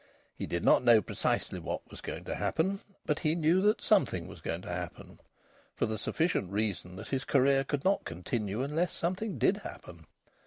[0.35, 4.27] He did not know precisely what was going to happen, but he knew that something
[4.27, 5.19] was going to happen;
[5.75, 10.07] for the sufficient reason that his career could not continue unless something did happen.